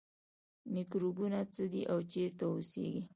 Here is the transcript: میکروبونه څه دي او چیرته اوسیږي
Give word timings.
میکروبونه 0.73 1.39
څه 1.53 1.63
دي 1.71 1.81
او 1.91 1.97
چیرته 2.11 2.45
اوسیږي 2.51 3.01